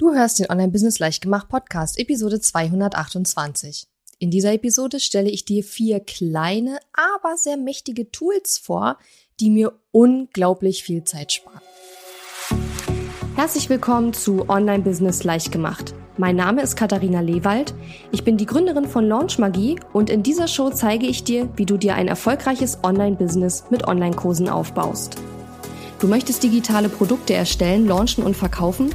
[0.00, 3.86] Du hörst den Online-Business Leichtgemacht Podcast, Episode 228.
[4.18, 8.96] In dieser Episode stelle ich dir vier kleine, aber sehr mächtige Tools vor,
[9.40, 11.60] die mir unglaublich viel Zeit sparen.
[13.36, 15.94] Herzlich willkommen zu Online-Business Leichtgemacht.
[16.16, 17.74] Mein Name ist Katharina Lewald.
[18.10, 21.66] Ich bin die Gründerin von Launch Magie und in dieser Show zeige ich dir, wie
[21.66, 25.16] du dir ein erfolgreiches Online-Business mit Online-Kursen aufbaust.
[25.98, 28.94] Du möchtest digitale Produkte erstellen, launchen und verkaufen?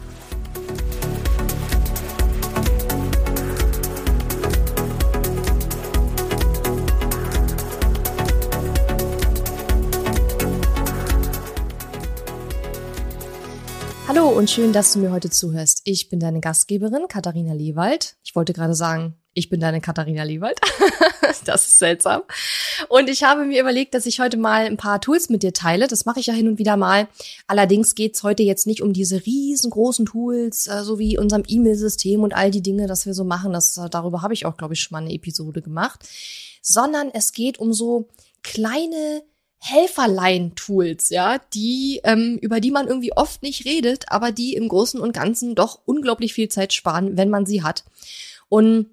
[14.21, 15.81] Hallo und schön, dass du mir heute zuhörst.
[15.83, 18.17] Ich bin deine Gastgeberin Katharina Lewald.
[18.23, 20.59] Ich wollte gerade sagen, ich bin deine Katharina Lewald.
[21.45, 22.21] das ist seltsam.
[22.87, 25.87] Und ich habe mir überlegt, dass ich heute mal ein paar Tools mit dir teile.
[25.87, 27.07] Das mache ich ja hin und wieder mal.
[27.47, 32.35] Allerdings geht's heute jetzt nicht um diese riesengroßen Tools, äh, so wie unserem E-Mail-System und
[32.35, 33.53] all die Dinge, das wir so machen.
[33.53, 36.07] Das, äh, darüber habe ich auch, glaube ich, schon mal eine Episode gemacht.
[36.61, 38.07] Sondern es geht um so
[38.43, 39.23] kleine
[39.63, 44.99] Helferlein-Tools, ja, die, ähm, über die man irgendwie oft nicht redet, aber die im Großen
[44.99, 47.85] und Ganzen doch unglaublich viel Zeit sparen, wenn man sie hat.
[48.49, 48.87] Und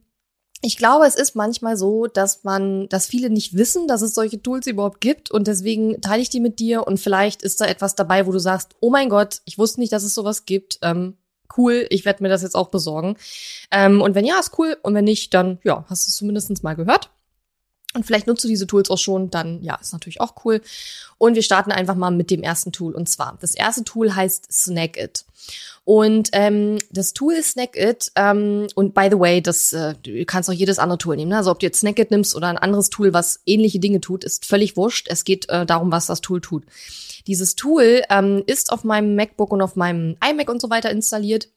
[0.61, 4.43] ich glaube, es ist manchmal so, dass man, dass viele nicht wissen, dass es solche
[4.43, 7.95] Tools überhaupt gibt und deswegen teile ich die mit dir und vielleicht ist da etwas
[7.95, 10.81] dabei, wo du sagst, oh mein Gott, ich wusste nicht, dass es sowas gibt.
[10.83, 11.17] Ähm,
[11.57, 13.17] cool, ich werde mir das jetzt auch besorgen.
[13.71, 16.63] Ähm, und wenn ja, ist cool und wenn nicht, dann ja, hast du es zumindest
[16.63, 17.11] mal gehört.
[17.99, 20.61] Und vielleicht nutzt du diese Tools auch schon, dann ja, ist natürlich auch cool.
[21.19, 22.95] Und wir starten einfach mal mit dem ersten Tool.
[22.95, 25.25] Und zwar, das erste Tool heißt Snackit.
[25.85, 28.13] Und ähm, das Tool ist Snackit.
[28.15, 31.31] Ähm, und by the way, das äh, du kannst auch jedes andere Tool nehmen.
[31.31, 31.39] Ne?
[31.39, 34.47] Also ob du jetzt Snackit nimmst oder ein anderes Tool, was ähnliche Dinge tut, ist
[34.47, 35.09] völlig wurscht.
[35.11, 36.62] Es geht äh, darum, was das Tool tut.
[37.27, 41.49] Dieses Tool ähm, ist auf meinem MacBook und auf meinem iMac und so weiter installiert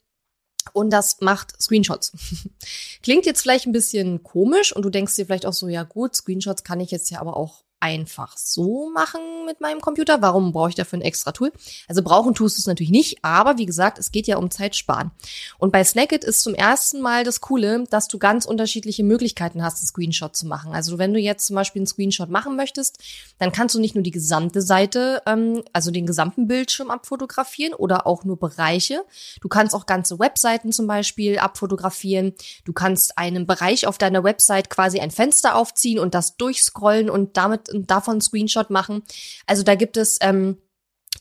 [0.74, 2.12] und das macht Screenshots.
[3.04, 6.16] Klingt jetzt vielleicht ein bisschen komisch und du denkst dir vielleicht auch so, ja gut,
[6.16, 10.22] Screenshots kann ich jetzt ja aber auch einfach so machen mit meinem Computer.
[10.22, 11.52] Warum brauche ich dafür ein extra Tool?
[11.88, 14.76] Also brauchen tust du es natürlich nicht, aber wie gesagt, es geht ja um Zeit
[14.76, 15.12] sparen.
[15.58, 19.80] Und bei Snackit ist zum ersten Mal das Coole, dass du ganz unterschiedliche Möglichkeiten hast,
[19.80, 20.74] einen Screenshot zu machen.
[20.74, 23.00] Also wenn du jetzt zum Beispiel einen Screenshot machen möchtest,
[23.40, 28.06] dann kannst du nicht nur die gesamte Seite, ähm, also den gesamten Bildschirm abfotografieren oder
[28.06, 29.04] auch nur Bereiche.
[29.42, 32.34] Du kannst auch ganze Webseiten zum Beispiel abfotografieren.
[32.64, 37.38] Du kannst einen Bereich auf deiner Website quasi ein Fenster aufziehen und das durchscrollen und
[37.38, 39.04] damit davon einen Screenshot machen.
[39.46, 40.58] Also da gibt es ähm,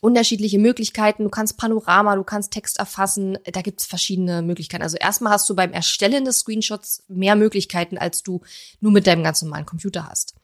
[0.00, 1.25] unterschiedliche Möglichkeiten.
[1.25, 3.38] Du kannst Panorama, du kannst Text erfassen.
[3.44, 4.83] Da gibt es verschiedene Möglichkeiten.
[4.83, 8.41] Also erstmal hast du beim Erstellen des Screenshots mehr Möglichkeiten, als du
[8.81, 10.34] nur mit deinem ganz normalen Computer hast.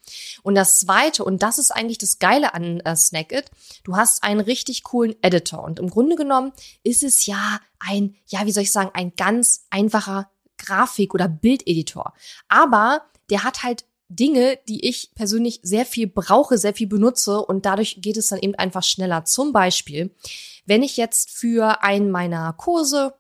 [0.43, 3.50] Und das Zweite, und das ist eigentlich das Geile an äh, Snackit,
[3.84, 5.62] du hast einen richtig coolen Editor.
[5.62, 6.53] Und im Grunde genommen
[6.83, 10.28] ist es ja ein, ja, wie soll ich sagen, ein ganz einfacher
[10.59, 12.12] Grafik- oder Bildeditor.
[12.49, 17.67] Aber der hat halt Dinge, die ich persönlich sehr viel brauche, sehr viel benutze und
[17.67, 19.25] dadurch geht es dann eben einfach schneller.
[19.25, 20.15] Zum Beispiel,
[20.65, 23.15] wenn ich jetzt für einen meiner Kurse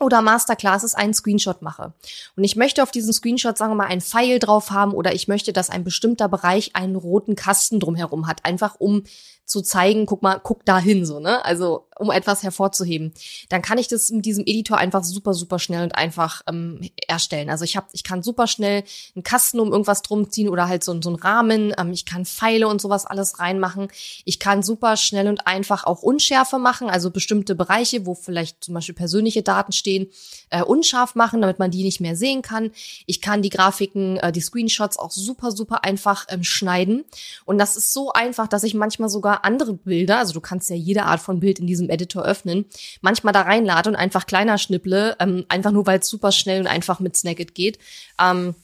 [0.00, 1.92] oder Masterclasses einen Screenshot mache.
[2.36, 5.28] Und ich möchte auf diesen Screenshot, sagen wir mal, ein Pfeil drauf haben oder ich
[5.28, 8.44] möchte, dass ein bestimmter Bereich einen roten Kasten drumherum hat.
[8.44, 9.04] Einfach um
[9.44, 11.44] zu zeigen, guck mal, guck da hin, so, ne?
[11.44, 13.12] Also, um etwas hervorzuheben.
[13.48, 17.50] Dann kann ich das mit diesem Editor einfach super, super schnell und einfach ähm, erstellen.
[17.50, 20.84] Also ich habe, ich kann super schnell einen Kasten um irgendwas drum ziehen oder halt
[20.84, 21.74] so, so einen Rahmen.
[21.78, 23.88] Ähm, ich kann Pfeile und sowas alles reinmachen.
[24.24, 28.74] Ich kann super schnell und einfach auch Unschärfe machen, also bestimmte Bereiche, wo vielleicht zum
[28.74, 30.08] Beispiel persönliche Daten stehen,
[30.50, 32.70] äh, unscharf machen, damit man die nicht mehr sehen kann.
[33.06, 37.04] Ich kann die Grafiken, äh, die Screenshots auch super, super einfach ähm, schneiden.
[37.44, 40.76] Und das ist so einfach, dass ich manchmal sogar andere Bilder, also du kannst ja
[40.76, 42.66] jede Art von Bild in diesem Editor öffnen,
[43.00, 46.66] manchmal da reinlade und einfach kleiner schnipple, ähm, einfach nur weil es super schnell und
[46.66, 47.78] einfach mit Snagit geht.
[48.20, 48.54] Ähm,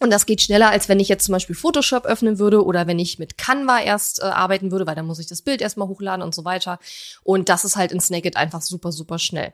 [0.00, 2.98] und das geht schneller, als wenn ich jetzt zum Beispiel Photoshop öffnen würde oder wenn
[2.98, 6.22] ich mit Canva erst äh, arbeiten würde, weil dann muss ich das Bild erstmal hochladen
[6.22, 6.78] und so weiter.
[7.22, 9.52] Und das ist halt in Snagit einfach super, super schnell.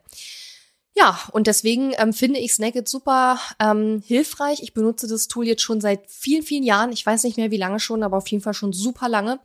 [0.97, 4.61] Ja, und deswegen ähm, finde ich Snagit super ähm, hilfreich.
[4.63, 6.93] Ich benutze das Tool jetzt schon seit vielen, vielen Jahren.
[6.93, 9.41] Ich weiß nicht mehr, wie lange schon, aber auf jeden Fall schon super lange.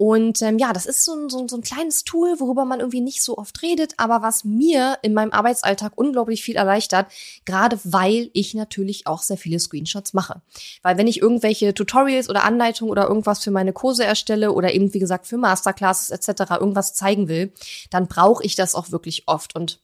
[0.00, 3.02] Und ähm, ja, das ist so ein, so, so ein kleines Tool, worüber man irgendwie
[3.02, 7.12] nicht so oft redet, aber was mir in meinem Arbeitsalltag unglaublich viel erleichtert,
[7.44, 10.40] gerade weil ich natürlich auch sehr viele Screenshots mache.
[10.80, 14.94] Weil wenn ich irgendwelche Tutorials oder Anleitungen oder irgendwas für meine Kurse erstelle oder eben,
[14.94, 16.52] wie gesagt, für Masterclasses etc.
[16.52, 17.52] irgendwas zeigen will,
[17.90, 19.54] dann brauche ich das auch wirklich oft.
[19.54, 19.82] Und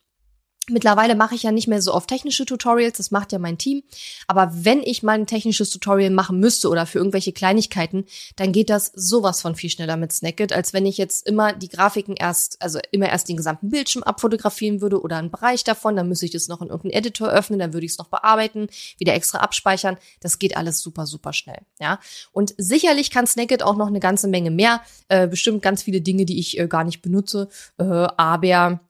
[0.68, 3.84] Mittlerweile mache ich ja nicht mehr so oft technische Tutorials, das macht ja mein Team.
[4.26, 8.04] Aber wenn ich mal ein technisches Tutorial machen müsste oder für irgendwelche Kleinigkeiten,
[8.34, 11.68] dann geht das sowas von viel schneller mit Snackit, als wenn ich jetzt immer die
[11.68, 16.08] Grafiken erst, also immer erst den gesamten Bildschirm abfotografieren würde oder einen Bereich davon, dann
[16.08, 18.66] müsste ich das noch in irgendeinen Editor öffnen, dann würde ich es noch bearbeiten,
[18.98, 19.96] wieder extra abspeichern.
[20.20, 21.60] Das geht alles super, super schnell.
[21.78, 22.00] Ja.
[22.32, 26.24] Und sicherlich kann Snackit auch noch eine ganze Menge mehr, äh, bestimmt ganz viele Dinge,
[26.24, 27.48] die ich äh, gar nicht benutze,
[27.78, 28.80] äh, aber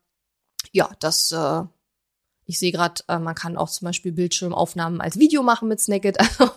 [0.73, 1.63] ja, das, äh,
[2.47, 6.19] ich sehe gerade, äh, man kann auch zum Beispiel Bildschirmaufnahmen als Video machen mit Snagit.
[6.39, 6.53] Also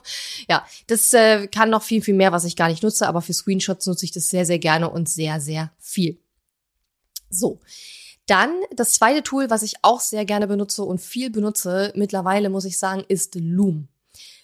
[0.47, 3.33] ja, das äh, kann noch viel, viel mehr, was ich gar nicht nutze, aber für
[3.33, 6.19] Screenshots nutze ich das sehr, sehr gerne und sehr, sehr viel.
[7.29, 7.59] So.
[8.27, 12.65] Dann das zweite Tool, was ich auch sehr gerne benutze und viel benutze, mittlerweile muss
[12.65, 13.87] ich sagen, ist Loom.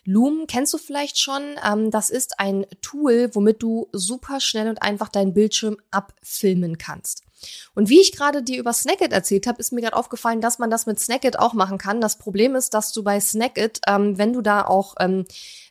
[0.06, 1.42] Loom kennst du vielleicht schon.
[1.64, 7.25] Ähm, das ist ein Tool, womit du super schnell und einfach deinen Bildschirm abfilmen kannst.
[7.74, 10.70] Und wie ich gerade dir über Snackit erzählt habe, ist mir gerade aufgefallen, dass man
[10.70, 12.02] das mit Snackit auch machen kann.
[12.02, 15.26] Das Problem ist, dass du bei Snackit, ähm, wenn du da auch ähm,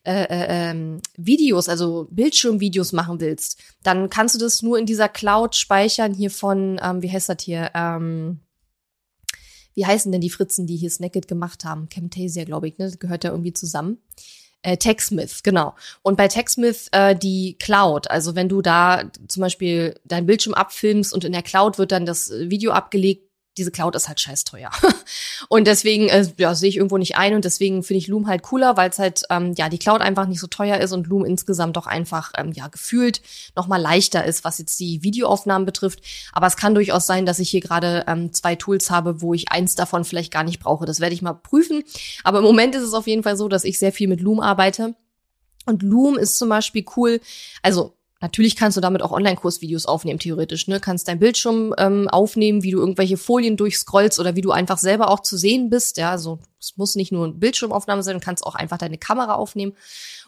[0.05, 5.09] äh, äh, ähm, Videos, also Bildschirmvideos machen willst, dann kannst du das nur in dieser
[5.09, 7.71] Cloud speichern hier von, ähm, wie heißt das hier?
[7.75, 8.41] Ähm,
[9.75, 11.89] wie heißen denn die Fritzen, die hier Snackit gemacht haben?
[11.89, 12.85] Camtasia, glaube ich, ne?
[12.87, 13.99] Das gehört ja irgendwie zusammen.
[14.65, 15.75] Äh, TechSmith, genau.
[16.01, 21.13] Und bei TechSmith äh, die Cloud, also wenn du da zum Beispiel deinen Bildschirm abfilmst
[21.13, 24.71] und in der Cloud wird dann das Video abgelegt, diese Cloud ist halt scheiß teuer.
[25.49, 28.43] und deswegen äh, ja, sehe ich irgendwo nicht ein und deswegen finde ich Loom halt
[28.43, 31.25] cooler, weil es halt ähm, ja die Cloud einfach nicht so teuer ist und Loom
[31.25, 33.23] insgesamt doch einfach ähm, ja gefühlt
[33.55, 36.01] noch mal leichter ist, was jetzt die Videoaufnahmen betrifft.
[36.33, 39.53] Aber es kann durchaus sein, dass ich hier gerade ähm, zwei Tools habe, wo ich
[39.53, 40.87] eins davon vielleicht gar nicht brauche.
[40.87, 41.85] Das werde ich mal prüfen.
[42.25, 44.41] Aber im Moment ist es auf jeden Fall so, dass ich sehr viel mit Loom
[44.41, 44.95] arbeite.
[45.67, 47.21] Und Loom ist zum Beispiel cool.
[47.62, 50.67] Also Natürlich kannst du damit auch Online-Kursvideos aufnehmen, theoretisch.
[50.67, 50.81] Ne?
[50.81, 55.11] Kannst dein Bildschirm ähm, aufnehmen, wie du irgendwelche Folien durchscrollst oder wie du einfach selber
[55.11, 55.99] auch zu sehen bist.
[55.99, 59.35] Ja, also es muss nicht nur eine Bildschirmaufnahme sein, du kannst auch einfach deine Kamera
[59.35, 59.75] aufnehmen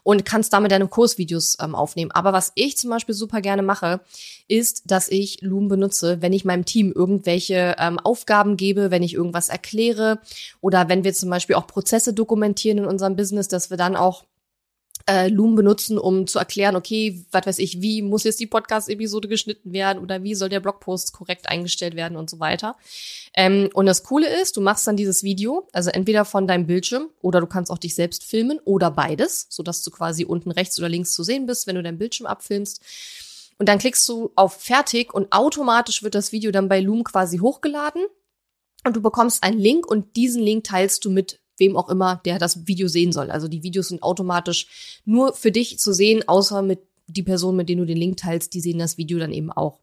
[0.03, 2.11] und kannst damit deine Kursvideos ähm, aufnehmen.
[2.11, 4.01] Aber was ich zum Beispiel super gerne mache,
[4.47, 9.15] ist, dass ich Loom benutze, wenn ich meinem Team irgendwelche ähm, Aufgaben gebe, wenn ich
[9.15, 10.19] irgendwas erkläre
[10.61, 14.25] oder wenn wir zum Beispiel auch Prozesse dokumentieren in unserem Business, dass wir dann auch
[15.09, 19.29] äh, Loom benutzen, um zu erklären, okay, was weiß ich, wie muss jetzt die Podcast-Episode
[19.29, 22.77] geschnitten werden oder wie soll der Blogpost korrekt eingestellt werden und so weiter.
[23.35, 27.09] Ähm, und das Coole ist, du machst dann dieses Video, also entweder von deinem Bildschirm
[27.23, 30.89] oder du kannst auch dich selbst filmen oder beides, sodass du quasi unten rechts oder
[30.89, 32.81] links zu sehen bist, wenn du deinen Bildschirm abfilmst.
[33.59, 37.39] Und dann klickst du auf Fertig und automatisch wird das Video dann bei Loom quasi
[37.39, 38.05] hochgeladen.
[38.85, 42.39] Und du bekommst einen Link und diesen Link teilst du mit wem auch immer, der
[42.39, 43.31] das Video sehen soll.
[43.31, 47.69] Also die Videos sind automatisch nur für dich zu sehen, außer mit die Person, mit
[47.69, 49.79] denen du den Link teilst, die sehen das Video dann eben auch.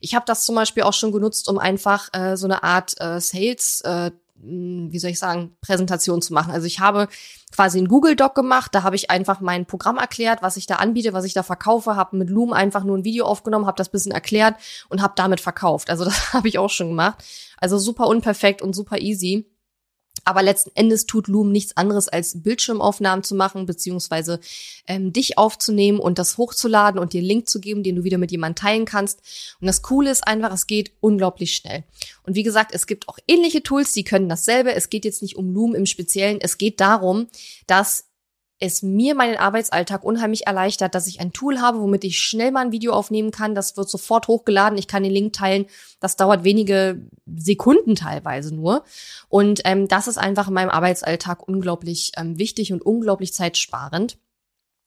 [0.00, 3.20] Ich habe das zum Beispiel auch schon genutzt, um einfach äh, so eine Art äh,
[3.20, 6.52] Sales, äh, wie soll ich sagen, Präsentation zu machen.
[6.52, 7.08] Also ich habe
[7.52, 10.76] quasi einen Google Doc gemacht, da habe ich einfach mein Programm erklärt, was ich da
[10.76, 13.88] anbiete, was ich da verkaufe, habe mit Loom einfach nur ein Video aufgenommen, habe das
[13.88, 14.56] bisschen erklärt
[14.90, 15.88] und habe damit verkauft.
[15.88, 17.24] Also das habe ich auch schon gemacht.
[17.58, 19.46] Also super unperfekt und super easy.
[20.26, 24.40] Aber letzten Endes tut Loom nichts anderes, als Bildschirmaufnahmen zu machen, beziehungsweise
[24.88, 28.18] ähm, dich aufzunehmen und das hochzuladen und dir einen Link zu geben, den du wieder
[28.18, 29.20] mit jemandem teilen kannst.
[29.60, 31.84] Und das Coole ist einfach, es geht unglaublich schnell.
[32.24, 34.74] Und wie gesagt, es gibt auch ähnliche Tools, die können dasselbe.
[34.74, 36.40] Es geht jetzt nicht um Loom im Speziellen.
[36.40, 37.28] Es geht darum,
[37.68, 38.05] dass
[38.58, 42.64] es mir meinen Arbeitsalltag unheimlich erleichtert, dass ich ein Tool habe, womit ich schnell mal
[42.64, 43.54] ein Video aufnehmen kann.
[43.54, 44.78] Das wird sofort hochgeladen.
[44.78, 45.66] Ich kann den Link teilen.
[46.00, 48.84] Das dauert wenige Sekunden teilweise nur.
[49.28, 54.18] Und ähm, das ist einfach in meinem Arbeitsalltag unglaublich ähm, wichtig und unglaublich zeitsparend.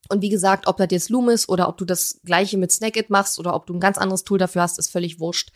[0.09, 3.11] Und wie gesagt, ob das jetzt Loom ist oder ob du das gleiche mit Snackit
[3.11, 5.51] machst oder ob du ein ganz anderes Tool dafür hast, ist völlig wurscht.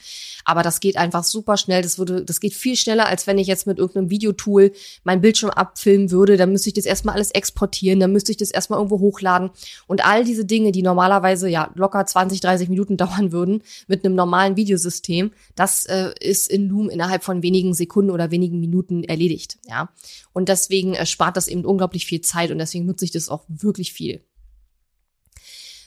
[0.45, 1.81] Aber das geht einfach super schnell.
[1.81, 4.71] Das würde, das geht viel schneller, als wenn ich jetzt mit irgendeinem Videotool
[5.03, 6.37] mein Bildschirm abfilmen würde.
[6.37, 9.49] Dann müsste ich das erstmal alles exportieren, dann müsste ich das erstmal irgendwo hochladen.
[9.87, 14.13] Und all diese Dinge, die normalerweise ja locker 20, 30 Minuten dauern würden, mit einem
[14.13, 19.57] normalen Videosystem, das äh, ist in Loom innerhalb von wenigen Sekunden oder wenigen Minuten erledigt.
[19.67, 19.89] Ja.
[20.31, 23.45] Und deswegen äh, spart das eben unglaublich viel Zeit und deswegen nutze ich das auch
[23.47, 24.21] wirklich viel.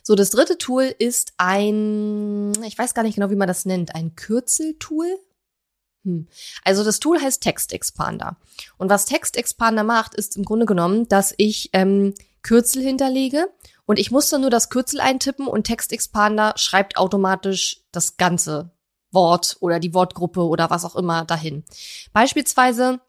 [0.06, 3.96] So, das dritte Tool ist ein, ich weiß gar nicht genau, wie man das nennt,
[3.96, 5.18] ein Kürzeltool.
[6.04, 6.28] Hm.
[6.62, 8.36] Also das Tool heißt Text Expander.
[8.78, 13.48] Und was Text Expander macht, ist im Grunde genommen, dass ich ähm, Kürzel hinterlege
[13.84, 18.70] und ich muss dann nur das Kürzel eintippen und Text Expander schreibt automatisch das ganze
[19.10, 21.64] Wort oder die Wortgruppe oder was auch immer dahin.
[22.12, 23.00] Beispielsweise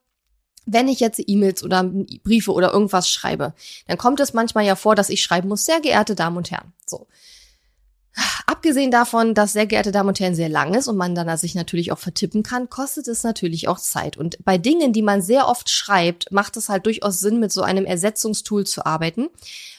[0.68, 1.84] wenn ich jetzt E-Mails oder
[2.24, 3.54] Briefe oder irgendwas schreibe,
[3.88, 6.74] dann kommt es manchmal ja vor, dass ich schreiben muss, sehr geehrte Damen und Herren.
[6.86, 7.08] So.
[8.50, 11.54] Abgesehen davon, dass sehr geehrte Damen und Herren sehr lang ist und man dann sich
[11.54, 14.18] natürlich auch vertippen kann, kostet es natürlich auch Zeit.
[14.18, 17.62] Und bei Dingen, die man sehr oft schreibt, macht es halt durchaus Sinn, mit so
[17.62, 19.28] einem Ersetzungstool zu arbeiten,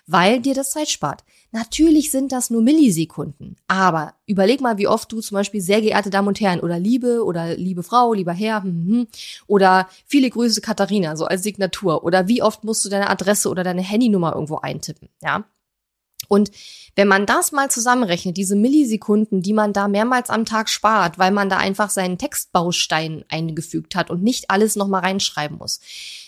[0.06, 1.24] weil dir das Zeit spart.
[1.50, 6.10] Natürlich sind das nur Millisekunden, aber überleg mal, wie oft du zum Beispiel sehr geehrte
[6.10, 9.06] Damen und Herren oder Liebe oder liebe Frau, lieber Herr hm, hm, hm,
[9.46, 13.64] oder viele Grüße Katharina, so als Signatur oder wie oft musst du deine Adresse oder
[13.64, 15.44] deine Handynummer irgendwo eintippen, ja?
[16.28, 16.50] Und
[16.94, 21.30] wenn man das mal zusammenrechnet, diese Millisekunden, die man da mehrmals am Tag spart, weil
[21.30, 25.80] man da einfach seinen Textbaustein eingefügt hat und nicht alles nochmal reinschreiben muss,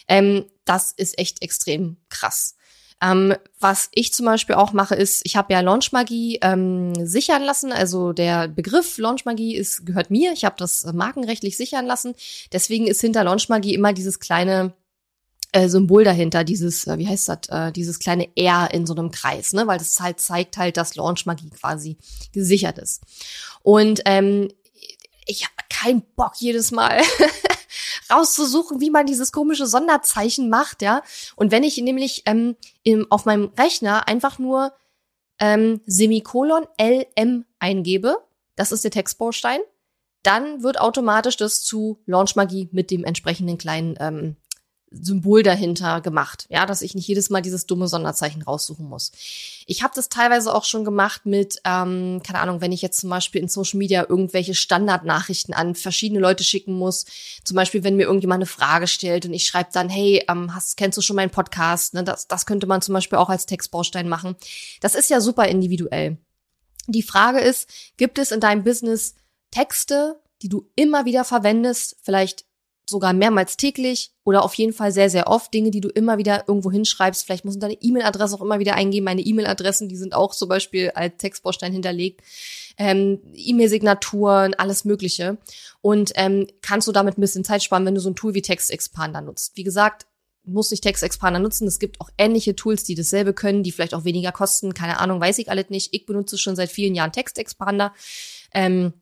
[0.09, 2.57] ähm, das ist echt extrem krass.
[3.03, 7.73] Ähm, was ich zum Beispiel auch mache, ist, ich habe ja Launchmagie ähm, sichern lassen.
[7.73, 10.33] Also der Begriff Launchmagie ist gehört mir.
[10.33, 12.15] Ich habe das markenrechtlich sichern lassen.
[12.53, 14.75] Deswegen ist hinter Launchmagie immer dieses kleine
[15.53, 19.11] äh, Symbol dahinter, dieses, äh, wie heißt das, äh, dieses kleine R in so einem
[19.11, 19.67] Kreis, ne?
[19.67, 21.97] Weil das halt zeigt halt, dass Launchmagie quasi
[22.33, 23.03] gesichert ist.
[23.63, 24.49] Und ähm,
[25.27, 27.01] ich habe keinen Bock jedes Mal
[28.11, 31.03] rauszusuchen, wie man dieses komische Sonderzeichen macht, ja.
[31.37, 34.73] Und wenn ich nämlich ähm, im, auf meinem Rechner einfach nur
[35.39, 38.17] ähm, Semikolon LM eingebe,
[38.57, 39.61] das ist der Textbaustein,
[40.23, 44.37] dann wird automatisch das zu Launchmagie mit dem entsprechenden kleinen ähm,
[44.93, 49.13] Symbol dahinter gemacht, ja, dass ich nicht jedes Mal dieses dumme Sonderzeichen raussuchen muss.
[49.67, 53.09] Ich habe das teilweise auch schon gemacht mit, ähm, keine Ahnung, wenn ich jetzt zum
[53.09, 57.07] Beispiel in Social Media irgendwelche Standardnachrichten an verschiedene Leute schicken muss,
[57.45, 60.77] zum Beispiel wenn mir irgendjemand eine Frage stellt und ich schreibe dann, hey, ähm, hast,
[60.77, 61.95] kennst du schon meinen Podcast?
[61.95, 64.35] Ne, das, das könnte man zum Beispiel auch als Textbaustein machen.
[64.81, 66.19] Das ist ja super individuell.
[66.89, 69.15] Die Frage ist, gibt es in deinem Business
[69.53, 72.45] Texte, die du immer wieder verwendest, vielleicht
[72.91, 76.45] sogar mehrmals täglich oder auf jeden Fall sehr, sehr oft Dinge, die du immer wieder
[76.47, 77.25] irgendwo hinschreibst.
[77.25, 79.05] Vielleicht musst du deine E-Mail-Adresse auch immer wieder eingeben.
[79.05, 82.21] Meine E-Mail-Adressen, die sind auch zum Beispiel als Textbaustein hinterlegt.
[82.77, 85.39] Ähm, E-Mail-Signaturen, alles Mögliche.
[85.81, 88.43] Und ähm, kannst du damit ein bisschen Zeit sparen, wenn du so ein Tool wie
[88.43, 89.57] Text Expander nutzt.
[89.57, 90.07] Wie gesagt,
[90.45, 91.67] muss nicht Text Expander nutzen.
[91.67, 94.75] Es gibt auch ähnliche Tools, die dasselbe können, die vielleicht auch weniger kosten.
[94.75, 95.95] Keine Ahnung, weiß ich alles nicht.
[95.95, 97.95] Ich benutze schon seit vielen Jahren Text Expander.
[98.53, 98.95] Ähm,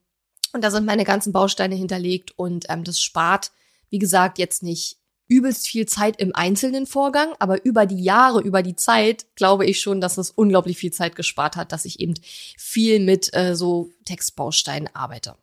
[0.53, 3.51] und da sind meine ganzen Bausteine hinterlegt und ähm, das spart
[3.89, 8.63] wie gesagt, jetzt nicht übelst viel Zeit im einzelnen Vorgang, aber über die Jahre, über
[8.63, 12.15] die Zeit glaube ich schon, dass es unglaublich viel Zeit gespart hat, dass ich eben
[12.57, 15.35] viel mit äh, so Textbausteinen arbeite.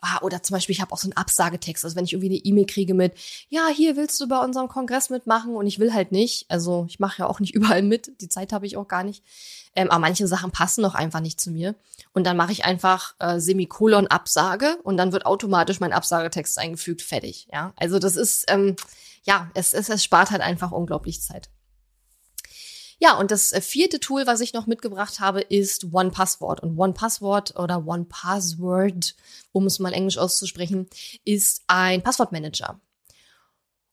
[0.00, 1.84] Ah, oder zum Beispiel, ich habe auch so einen Absagetext.
[1.84, 3.14] Also wenn ich irgendwie eine E-Mail kriege mit,
[3.48, 6.46] ja, hier willst du bei unserem Kongress mitmachen und ich will halt nicht.
[6.48, 8.20] Also ich mache ja auch nicht überall mit.
[8.20, 9.22] Die Zeit habe ich auch gar nicht.
[9.74, 11.74] Ähm, aber manche Sachen passen auch einfach nicht zu mir.
[12.12, 17.00] Und dann mache ich einfach äh, Semikolon Absage und dann wird automatisch mein Absagetext eingefügt,
[17.00, 17.48] fertig.
[17.52, 18.76] Ja, also das ist, ähm,
[19.24, 21.48] ja, es, es, es spart halt einfach unglaublich Zeit.
[23.02, 26.60] Ja, und das äh, vierte Tool, was ich noch mitgebracht habe, ist One Password.
[26.60, 29.16] Und One Password oder One Password,
[29.50, 30.88] um es mal englisch auszusprechen,
[31.24, 32.80] ist ein Passwortmanager.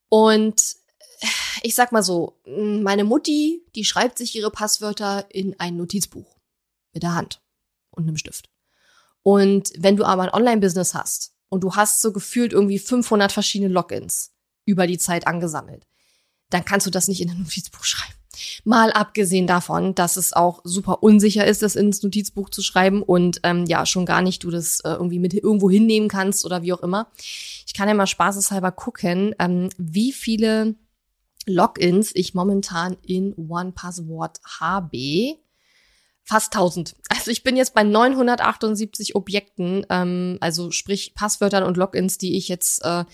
[0.08, 0.76] Und
[1.18, 1.26] äh,
[1.64, 6.36] ich sag mal so, meine Mutti, die schreibt sich ihre Passwörter in ein Notizbuch
[6.92, 7.42] mit der Hand
[7.90, 8.48] und einem Stift.
[9.24, 13.72] Und wenn du aber ein Online-Business hast und du hast so gefühlt irgendwie 500 verschiedene
[13.72, 14.30] Logins
[14.66, 15.84] über die Zeit angesammelt,
[16.48, 18.19] dann kannst du das nicht in ein Notizbuch schreiben.
[18.64, 23.40] Mal abgesehen davon, dass es auch super unsicher ist, das ins Notizbuch zu schreiben und
[23.42, 26.72] ähm, ja, schon gar nicht du das äh, irgendwie mit irgendwo hinnehmen kannst oder wie
[26.72, 27.08] auch immer.
[27.66, 30.76] Ich kann ja mal spaßeshalber gucken, ähm, wie viele
[31.46, 35.36] Logins ich momentan in OnePassword habe.
[36.22, 36.94] Fast 1000.
[37.08, 42.46] Also ich bin jetzt bei 978 Objekten, ähm, also sprich Passwörtern und Logins, die ich
[42.46, 43.04] jetzt äh,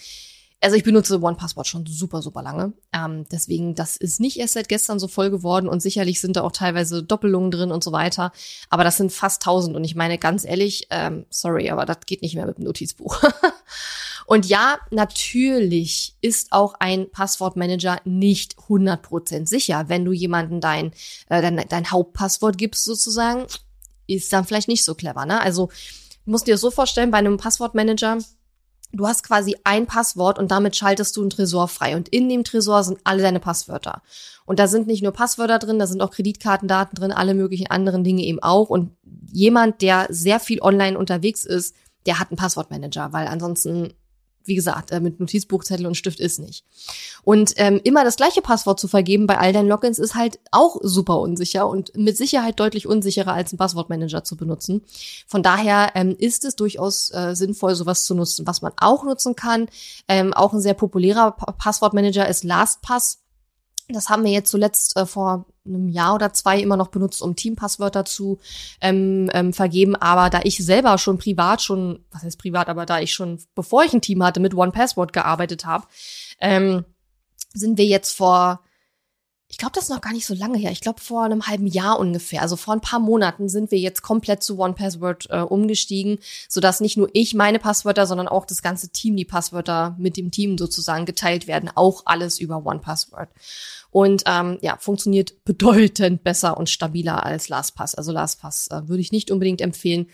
[0.63, 2.73] also ich benutze OnePassword schon super, super lange.
[2.93, 6.43] Ähm, deswegen, das ist nicht erst seit gestern so voll geworden und sicherlich sind da
[6.43, 8.33] auch teilweise Doppelungen drin und so weiter.
[8.71, 12.23] Aber das sind fast 1000 und ich meine ganz ehrlich, ähm, sorry, aber das geht
[12.23, 13.23] nicht mehr mit dem Notizbuch.
[14.27, 19.85] und ja, natürlich ist auch ein Passwortmanager nicht 100% sicher.
[19.89, 20.93] Wenn du jemanden dein,
[21.29, 23.47] äh, dein, dein Hauptpasswort gibst sozusagen,
[24.07, 25.27] ist dann vielleicht nicht so clever.
[25.27, 25.41] Ne?
[25.41, 25.69] Also
[26.25, 28.19] musst dir so vorstellen, bei einem Passwortmanager,
[28.93, 31.97] Du hast quasi ein Passwort und damit schaltest du einen Tresor frei.
[31.97, 34.03] Und in dem Tresor sind alle deine Passwörter.
[34.45, 38.05] Und da sind nicht nur Passwörter drin, da sind auch Kreditkartendaten drin, alle möglichen anderen
[38.05, 38.71] Dinge eben auch.
[38.71, 38.97] Und
[39.33, 41.75] jemand, der sehr viel online unterwegs ist,
[42.07, 43.93] der hat einen Passwortmanager, weil ansonsten
[44.47, 46.65] wie gesagt, äh, mit Notizbuchzettel und Stift ist nicht.
[47.23, 50.77] Und ähm, immer das gleiche Passwort zu vergeben bei all deinen Logins ist halt auch
[50.83, 54.83] super unsicher und mit Sicherheit deutlich unsicherer als ein Passwortmanager zu benutzen.
[55.27, 58.47] Von daher ähm, ist es durchaus äh, sinnvoll, sowas zu nutzen.
[58.47, 59.69] Was man auch nutzen kann,
[60.09, 63.19] ähm, auch ein sehr populärer Passwortmanager ist LastPass.
[63.89, 67.37] Das haben wir jetzt zuletzt äh, vor einem Jahr oder zwei immer noch benutzt, um
[67.37, 68.39] Teampasswörter zu
[68.81, 69.95] ähm, ähm, vergeben.
[69.97, 73.85] Aber da ich selber schon privat schon, was heißt privat, aber da ich schon, bevor
[73.85, 75.87] ich ein Team hatte, mit One Password gearbeitet habe,
[76.41, 76.85] ähm,
[77.53, 78.61] sind wir jetzt vor
[79.49, 80.73] ich glaube, das ist noch gar nicht so lange her.
[80.73, 84.03] Ich glaube, vor einem halben Jahr ungefähr, also vor ein paar Monaten sind wir jetzt
[84.03, 88.61] komplett zu One Password äh, umgestiegen, sodass nicht nur ich meine Passwörter, sondern auch das
[88.61, 91.71] ganze Team die Passwörter mit dem Team sozusagen geteilt werden.
[91.75, 93.29] Auch alles über One Password.
[93.91, 97.95] Und ähm, ja, funktioniert bedeutend besser und stabiler als LastPass.
[97.95, 100.09] Also LastPass äh, würde ich nicht unbedingt empfehlen.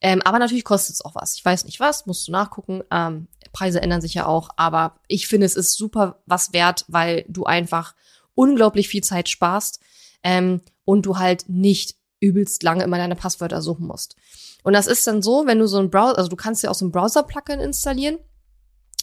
[0.00, 1.36] Ähm, aber natürlich kostet es auch was.
[1.36, 2.82] Ich weiß nicht was, musst du nachgucken.
[2.90, 7.24] Ähm, Preise ändern sich ja auch, aber ich finde, es ist super was wert, weil
[7.28, 7.94] du einfach
[8.34, 9.80] unglaublich viel Zeit sparst
[10.22, 14.16] ähm, und du halt nicht übelst lange immer deine Passwörter suchen musst.
[14.62, 16.74] Und das ist dann so, wenn du so ein Browser, also du kannst ja auch
[16.74, 18.18] so ein Browser-Plugin installieren.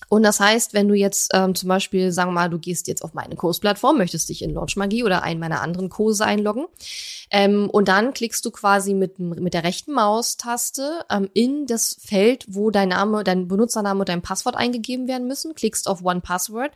[0.10, 3.04] Und das heißt, wenn du jetzt ähm, zum Beispiel, sagen wir mal, du gehst jetzt
[3.04, 6.66] auf meine Kursplattform, möchtest dich in LaunchMagie oder einen meiner anderen Kurse einloggen,
[7.32, 12.46] ähm, und dann klickst du quasi mit, mit der rechten Maustaste ähm, in das Feld,
[12.50, 16.72] wo dein Name, dein Benutzername und dein Passwort eingegeben werden müssen, klickst auf One Password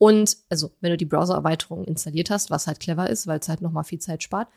[0.00, 3.60] und, also, wenn du die Browser-Erweiterung installiert hast, was halt clever ist, weil es halt
[3.60, 4.48] nochmal viel Zeit spart.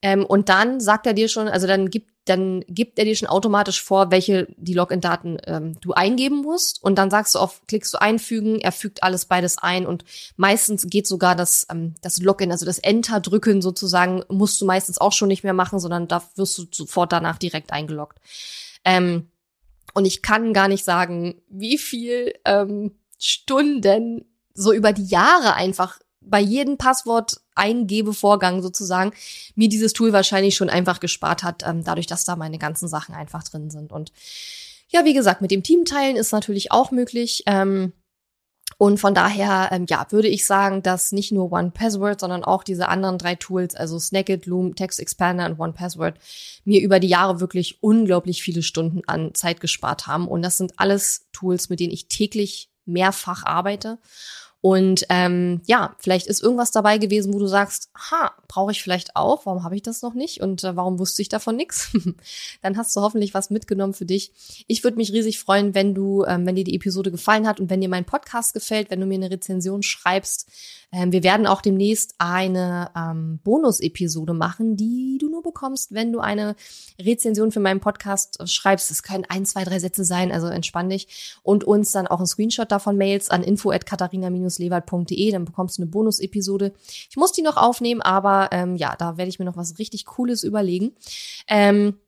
[0.00, 3.28] Ähm, und dann sagt er dir schon, also dann gibt, dann gibt er dir schon
[3.28, 6.82] automatisch vor, welche die Login-Daten ähm, du eingeben musst.
[6.82, 10.04] Und dann sagst du auf, klickst du einfügen, er fügt alles beides ein und
[10.36, 15.00] meistens geht sogar das, ähm, das Login, also das Enter drücken sozusagen, musst du meistens
[15.00, 18.18] auch schon nicht mehr machen, sondern da wirst du sofort danach direkt eingeloggt.
[18.84, 19.30] Ähm,
[19.94, 24.24] und ich kann gar nicht sagen, wie viel ähm, Stunden
[24.54, 29.12] so über die Jahre einfach bei jedem Passwort Eingebevorgang sozusagen
[29.54, 33.14] mir dieses Tool wahrscheinlich schon einfach gespart hat, ähm, dadurch, dass da meine ganzen Sachen
[33.14, 33.92] einfach drin sind.
[33.92, 34.12] Und
[34.88, 37.42] ja, wie gesagt, mit dem Teamteilen ist natürlich auch möglich.
[37.46, 37.92] Ähm,
[38.76, 42.62] und von daher, ähm, ja, würde ich sagen, dass nicht nur One Password, sondern auch
[42.62, 46.18] diese anderen drei Tools, also Snagit, Loom, Text Expander und One Password,
[46.64, 50.28] mir über die Jahre wirklich unglaublich viele Stunden an Zeit gespart haben.
[50.28, 53.98] Und das sind alles Tools, mit denen ich täglich mehrfach arbeite.
[54.60, 59.14] Und ähm, ja, vielleicht ist irgendwas dabei gewesen, wo du sagst, ha, brauche ich vielleicht
[59.14, 61.96] auch, warum habe ich das noch nicht und äh, warum wusste ich davon nichts?
[62.62, 64.32] Dann hast du hoffentlich was mitgenommen für dich.
[64.66, 67.70] Ich würde mich riesig freuen, wenn du, ähm, wenn dir die Episode gefallen hat und
[67.70, 70.50] wenn dir mein Podcast gefällt, wenn du mir eine Rezension schreibst.
[70.90, 76.20] Ähm, wir werden auch demnächst eine ähm, Bonus-Episode machen, die du nur bekommst, wenn du
[76.20, 76.56] eine
[76.98, 78.90] Rezension für meinen Podcast schreibst.
[78.90, 82.26] Es können ein, zwei, drei Sätze sein, also entspann dich und uns dann auch ein
[82.26, 86.72] Screenshot davon mails an info at katharina lewald.de, dann bekommst du eine Bonus-Episode.
[87.10, 90.06] Ich muss die noch aufnehmen, aber ähm, ja, da werde ich mir noch was richtig
[90.06, 90.92] Cooles überlegen.
[91.46, 91.98] Ähm,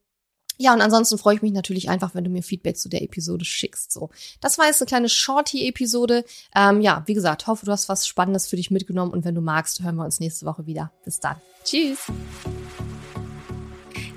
[0.61, 3.45] ja, und ansonsten freue ich mich natürlich einfach, wenn du mir Feedback zu der Episode
[3.45, 3.91] schickst.
[3.91, 6.23] So, das war jetzt eine kleine Shorty-Episode.
[6.55, 9.41] Ähm, ja, wie gesagt, hoffe, du hast was Spannendes für dich mitgenommen und wenn du
[9.41, 10.91] magst, hören wir uns nächste Woche wieder.
[11.03, 11.37] Bis dann.
[11.63, 11.99] Tschüss.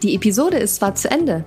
[0.02, 1.46] Die Episode ist zwar zu Ende,